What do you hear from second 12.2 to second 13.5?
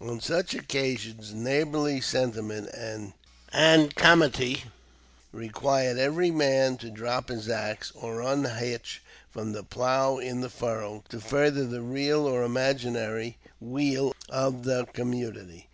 or imaginary